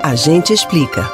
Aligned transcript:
A 0.00 0.14
gente 0.14 0.52
explica. 0.52 1.10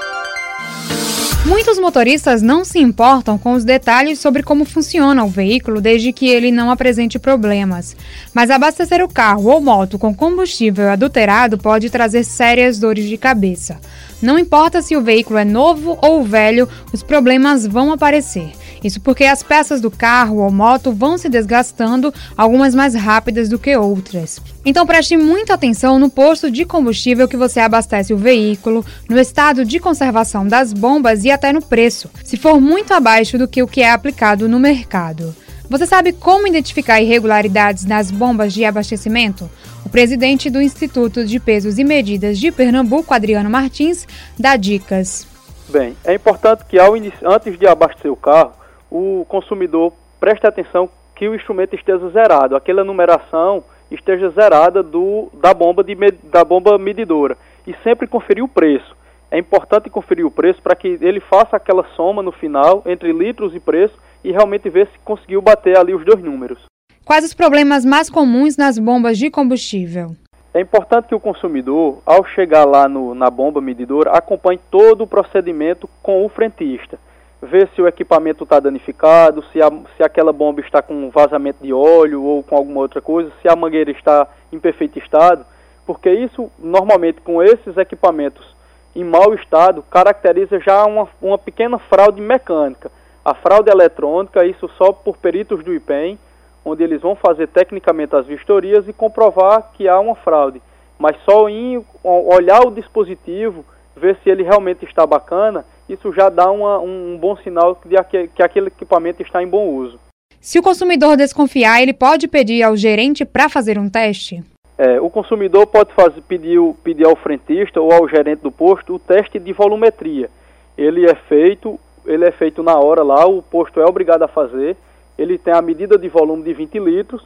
Muitos 1.46 1.78
motoristas 1.78 2.42
não 2.42 2.64
se 2.64 2.78
importam 2.78 3.38
com 3.38 3.52
os 3.52 3.64
detalhes 3.64 4.18
sobre 4.18 4.42
como 4.42 4.64
funciona 4.64 5.24
o 5.24 5.28
veículo 5.28 5.80
desde 5.80 6.12
que 6.12 6.28
ele 6.28 6.50
não 6.50 6.70
apresente 6.70 7.18
problemas. 7.18 7.96
Mas 8.32 8.50
abastecer 8.50 9.02
o 9.02 9.08
carro 9.08 9.50
ou 9.50 9.60
moto 9.60 9.98
com 9.98 10.14
combustível 10.14 10.90
adulterado 10.90 11.56
pode 11.56 11.88
trazer 11.88 12.24
sérias 12.24 12.78
dores 12.78 13.06
de 13.06 13.16
cabeça. 13.16 13.78
Não 14.20 14.38
importa 14.38 14.82
se 14.82 14.96
o 14.96 15.02
veículo 15.02 15.38
é 15.38 15.44
novo 15.44 15.98
ou 16.02 16.22
velho, 16.22 16.68
os 16.92 17.02
problemas 17.02 17.66
vão 17.66 17.90
aparecer. 17.90 18.52
Isso 18.84 19.00
porque 19.00 19.24
as 19.24 19.42
peças 19.42 19.80
do 19.80 19.90
carro 19.90 20.42
ou 20.42 20.50
moto 20.50 20.92
vão 20.92 21.16
se 21.16 21.30
desgastando, 21.30 22.12
algumas 22.36 22.74
mais 22.74 22.94
rápidas 22.94 23.48
do 23.48 23.58
que 23.58 23.74
outras. 23.74 24.40
Então 24.62 24.86
preste 24.86 25.16
muita 25.16 25.54
atenção 25.54 25.98
no 25.98 26.10
posto 26.10 26.50
de 26.50 26.66
combustível 26.66 27.26
que 27.26 27.36
você 27.36 27.60
abastece 27.60 28.12
o 28.12 28.18
veículo, 28.18 28.84
no 29.08 29.18
estado 29.18 29.64
de 29.64 29.80
conservação 29.80 30.46
das 30.46 30.74
bombas 30.74 31.24
e 31.24 31.30
até 31.30 31.50
no 31.50 31.62
preço, 31.62 32.10
se 32.22 32.36
for 32.36 32.60
muito 32.60 32.92
abaixo 32.92 33.38
do 33.38 33.48
que 33.48 33.62
o 33.62 33.66
que 33.66 33.80
é 33.80 33.90
aplicado 33.90 34.46
no 34.48 34.60
mercado. 34.60 35.34
Você 35.70 35.86
sabe 35.86 36.12
como 36.12 36.46
identificar 36.46 37.00
irregularidades 37.00 37.86
nas 37.86 38.10
bombas 38.10 38.52
de 38.52 38.66
abastecimento? 38.66 39.50
O 39.84 39.88
presidente 39.88 40.50
do 40.50 40.60
Instituto 40.60 41.24
de 41.24 41.40
Pesos 41.40 41.78
e 41.78 41.84
Medidas 41.84 42.38
de 42.38 42.52
Pernambuco, 42.52 43.14
Adriano 43.14 43.48
Martins, 43.48 44.06
dá 44.38 44.56
dicas. 44.56 45.26
Bem, 45.70 45.96
é 46.04 46.14
importante 46.14 46.64
que 46.68 46.78
ao 46.78 46.94
antes 46.94 47.58
de 47.58 47.66
abastecer 47.66 48.12
o 48.12 48.16
carro, 48.16 48.52
o 48.94 49.24
consumidor 49.24 49.92
preste 50.20 50.46
atenção 50.46 50.88
que 51.16 51.28
o 51.28 51.34
instrumento 51.34 51.74
esteja 51.74 52.08
zerado, 52.10 52.54
aquela 52.54 52.84
numeração 52.84 53.64
esteja 53.90 54.30
zerada 54.30 54.84
do, 54.84 55.28
da, 55.34 55.52
bomba 55.52 55.82
de, 55.82 55.96
da 56.22 56.44
bomba 56.44 56.78
medidora 56.78 57.36
e 57.66 57.74
sempre 57.82 58.06
conferir 58.06 58.44
o 58.44 58.48
preço. 58.48 58.96
É 59.32 59.38
importante 59.38 59.90
conferir 59.90 60.24
o 60.24 60.30
preço 60.30 60.62
para 60.62 60.76
que 60.76 60.96
ele 61.00 61.18
faça 61.18 61.56
aquela 61.56 61.84
soma 61.96 62.22
no 62.22 62.30
final 62.30 62.84
entre 62.86 63.12
litros 63.12 63.52
e 63.52 63.58
preço 63.58 63.94
e 64.22 64.30
realmente 64.30 64.70
ver 64.70 64.86
se 64.86 64.98
conseguiu 65.04 65.42
bater 65.42 65.76
ali 65.76 65.92
os 65.92 66.04
dois 66.04 66.22
números. 66.22 66.60
Quais 67.04 67.24
os 67.24 67.34
problemas 67.34 67.84
mais 67.84 68.08
comuns 68.08 68.56
nas 68.56 68.78
bombas 68.78 69.18
de 69.18 69.28
combustível? 69.28 70.12
É 70.54 70.60
importante 70.60 71.08
que 71.08 71.16
o 71.16 71.20
consumidor, 71.20 72.00
ao 72.06 72.24
chegar 72.24 72.64
lá 72.64 72.88
no, 72.88 73.12
na 73.12 73.28
bomba 73.28 73.60
medidora, 73.60 74.12
acompanhe 74.12 74.60
todo 74.70 75.02
o 75.02 75.06
procedimento 75.06 75.90
com 76.00 76.24
o 76.24 76.28
frentista 76.28 76.96
ver 77.44 77.68
se 77.74 77.82
o 77.82 77.86
equipamento 77.86 78.44
está 78.44 78.58
danificado, 78.58 79.44
se, 79.52 79.62
a, 79.62 79.70
se 79.96 80.02
aquela 80.02 80.32
bomba 80.32 80.60
está 80.60 80.82
com 80.82 81.10
vazamento 81.10 81.62
de 81.62 81.72
óleo 81.72 82.22
ou 82.22 82.42
com 82.42 82.56
alguma 82.56 82.80
outra 82.80 83.00
coisa, 83.00 83.30
se 83.40 83.48
a 83.48 83.54
mangueira 83.54 83.90
está 83.90 84.26
em 84.52 84.58
perfeito 84.58 84.98
estado, 84.98 85.44
porque 85.86 86.10
isso 86.10 86.50
normalmente 86.58 87.20
com 87.20 87.42
esses 87.42 87.76
equipamentos 87.76 88.54
em 88.96 89.04
mau 89.04 89.34
estado 89.34 89.82
caracteriza 89.90 90.58
já 90.60 90.84
uma, 90.84 91.08
uma 91.20 91.38
pequena 91.38 91.78
fraude 91.78 92.20
mecânica. 92.20 92.90
A 93.24 93.34
fraude 93.34 93.70
eletrônica, 93.70 94.44
isso 94.44 94.68
só 94.76 94.92
por 94.92 95.16
peritos 95.16 95.64
do 95.64 95.72
IPEM, 95.74 96.18
onde 96.64 96.82
eles 96.82 97.00
vão 97.00 97.14
fazer 97.14 97.48
tecnicamente 97.48 98.14
as 98.14 98.26
vistorias 98.26 98.86
e 98.88 98.92
comprovar 98.92 99.70
que 99.74 99.88
há 99.88 99.98
uma 99.98 100.14
fraude. 100.14 100.62
Mas 100.98 101.16
só 101.24 101.48
em 101.48 101.84
olhar 102.02 102.60
o 102.66 102.70
dispositivo, 102.70 103.64
ver 103.96 104.16
se 104.22 104.30
ele 104.30 104.42
realmente 104.42 104.84
está 104.84 105.06
bacana, 105.06 105.64
isso 105.88 106.12
já 106.12 106.28
dá 106.28 106.50
uma, 106.50 106.78
um 106.78 107.16
bom 107.18 107.36
sinal 107.36 107.78
de 107.84 108.02
que, 108.04 108.28
que 108.28 108.42
aquele 108.42 108.68
equipamento 108.68 109.22
está 109.22 109.42
em 109.42 109.46
bom 109.46 109.68
uso. 109.68 109.98
Se 110.40 110.58
o 110.58 110.62
consumidor 110.62 111.16
desconfiar, 111.16 111.82
ele 111.82 111.94
pode 111.94 112.28
pedir 112.28 112.62
ao 112.62 112.76
gerente 112.76 113.24
para 113.24 113.48
fazer 113.48 113.78
um 113.78 113.88
teste? 113.88 114.42
É, 114.76 115.00
o 115.00 115.08
consumidor 115.08 115.66
pode 115.66 115.92
fazer, 115.94 116.20
pedir, 116.22 116.58
pedir 116.82 117.06
ao 117.06 117.16
frentista 117.16 117.80
ou 117.80 117.92
ao 117.92 118.08
gerente 118.08 118.40
do 118.40 118.50
posto 118.50 118.94
o 118.94 118.98
teste 118.98 119.38
de 119.38 119.52
volumetria. 119.52 120.28
Ele 120.76 121.08
é 121.08 121.14
feito, 121.14 121.78
ele 122.04 122.24
é 122.24 122.32
feito 122.32 122.62
na 122.62 122.76
hora 122.76 123.02
lá, 123.02 123.24
o 123.24 123.40
posto 123.40 123.80
é 123.80 123.84
obrigado 123.84 124.22
a 124.22 124.28
fazer. 124.28 124.76
Ele 125.16 125.38
tem 125.38 125.54
a 125.54 125.62
medida 125.62 125.96
de 125.96 126.08
volume 126.08 126.42
de 126.42 126.52
20 126.52 126.78
litros 126.80 127.24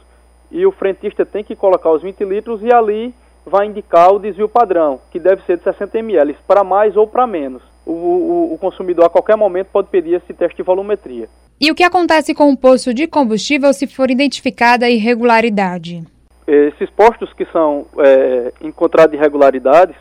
e 0.51 0.65
o 0.65 0.71
frentista 0.71 1.25
tem 1.25 1.43
que 1.43 1.55
colocar 1.55 1.91
os 1.91 2.03
20 2.03 2.23
litros 2.23 2.61
e 2.61 2.71
ali 2.71 3.13
vai 3.45 3.65
indicar 3.67 4.13
o 4.13 4.19
desvio 4.19 4.47
padrão, 4.47 4.99
que 5.11 5.19
deve 5.19 5.43
ser 5.43 5.57
de 5.57 5.63
60 5.63 5.97
ml, 5.99 6.35
para 6.47 6.63
mais 6.63 6.95
ou 6.95 7.07
para 7.07 7.25
menos 7.25 7.61
o, 7.85 7.91
o, 7.91 8.53
o 8.53 8.57
consumidor 8.57 9.05
a 9.05 9.09
qualquer 9.09 9.35
momento 9.35 9.67
pode 9.71 9.87
pedir 9.89 10.15
esse 10.15 10.33
teste 10.33 10.57
de 10.57 10.63
volumetria. 10.63 11.27
E 11.59 11.71
o 11.71 11.75
que 11.75 11.83
acontece 11.83 12.33
com 12.33 12.51
o 12.51 12.57
posto 12.57 12.93
de 12.93 13.07
combustível 13.07 13.73
se 13.73 13.87
for 13.87 14.09
identificada 14.09 14.89
irregularidade? 14.89 16.03
Esses 16.47 16.89
postos 16.91 17.33
que 17.33 17.45
são 17.45 17.85
é, 17.97 18.53
encontrados 18.61 19.13
irregularidades 19.13 19.95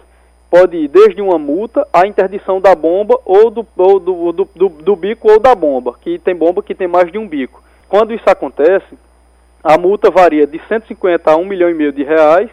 pode 0.51 0.77
ir 0.77 0.89
desde 0.89 1.21
uma 1.21 1.39
multa 1.39 1.87
à 1.93 2.07
interdição 2.07 2.61
da 2.61 2.75
bomba 2.75 3.19
ou 3.25 3.51
do, 3.51 3.67
ou 3.77 4.01
do, 4.01 4.33
do, 4.33 4.49
do, 4.55 4.69
do, 4.69 4.97
bico 4.97 5.31
ou 5.31 5.39
da 5.39 5.55
bomba, 5.55 5.95
que 6.01 6.19
tem 6.19 6.35
bomba 6.35 6.63
que 6.63 6.75
tem 6.75 6.89
mais 6.89 7.11
de 7.11 7.19
um 7.19 7.29
bico. 7.29 7.63
Quando 7.89 8.15
isso 8.15 8.25
acontece, 8.27 8.97
a 9.63 9.77
multa 9.77 10.11
varia 10.11 10.47
de 10.47 10.61
150 10.69 11.31
a 11.31 11.37
1 11.37 11.45
milhão 11.45 11.69
e 11.69 11.75
meio 11.75 11.93
de 11.93 12.03
reais, 12.03 12.49